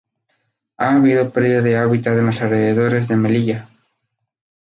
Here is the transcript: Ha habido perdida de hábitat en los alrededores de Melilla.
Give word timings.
Ha 0.77 0.95
habido 0.95 1.31
perdida 1.31 1.61
de 1.61 1.77
hábitat 1.77 2.17
en 2.17 2.25
los 2.25 2.41
alrededores 2.41 3.07
de 3.07 3.17
Melilla. 3.17 3.69